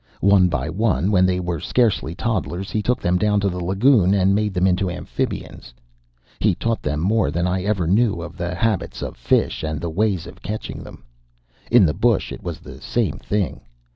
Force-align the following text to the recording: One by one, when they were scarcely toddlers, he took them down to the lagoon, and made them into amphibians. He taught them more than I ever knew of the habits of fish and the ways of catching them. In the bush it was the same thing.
One 0.21 0.47
by 0.47 0.67
one, 0.67 1.11
when 1.11 1.27
they 1.27 1.39
were 1.39 1.59
scarcely 1.59 2.15
toddlers, 2.15 2.71
he 2.71 2.81
took 2.81 2.99
them 2.99 3.19
down 3.19 3.39
to 3.41 3.49
the 3.49 3.63
lagoon, 3.63 4.15
and 4.15 4.33
made 4.33 4.51
them 4.55 4.65
into 4.65 4.89
amphibians. 4.89 5.75
He 6.39 6.55
taught 6.55 6.81
them 6.81 6.99
more 7.01 7.29
than 7.29 7.45
I 7.45 7.61
ever 7.61 7.85
knew 7.85 8.19
of 8.19 8.35
the 8.35 8.55
habits 8.55 9.03
of 9.03 9.15
fish 9.15 9.61
and 9.61 9.79
the 9.79 9.91
ways 9.91 10.25
of 10.25 10.41
catching 10.41 10.81
them. 10.81 11.03
In 11.69 11.85
the 11.85 11.93
bush 11.93 12.31
it 12.31 12.41
was 12.41 12.57
the 12.61 12.81
same 12.81 13.19
thing. 13.19 13.61